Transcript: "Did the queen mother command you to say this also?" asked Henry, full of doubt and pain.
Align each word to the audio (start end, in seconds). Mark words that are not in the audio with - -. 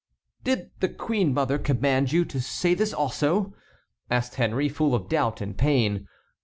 "Did 0.43 0.71
the 0.79 0.89
queen 0.89 1.31
mother 1.31 1.59
command 1.59 2.11
you 2.11 2.25
to 2.25 2.41
say 2.41 2.73
this 2.73 2.91
also?" 2.91 3.53
asked 4.09 4.33
Henry, 4.33 4.67
full 4.67 4.95
of 4.95 5.07
doubt 5.07 5.41
and 5.41 5.55
pain. 5.55 6.07